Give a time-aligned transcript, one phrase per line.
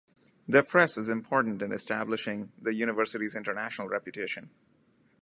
[0.47, 4.49] The Press was important in establishing the university's international reputation.